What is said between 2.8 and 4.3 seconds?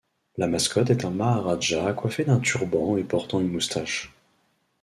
et portant une moustache.